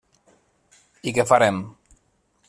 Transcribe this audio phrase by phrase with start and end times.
[1.11, 1.59] I què farem?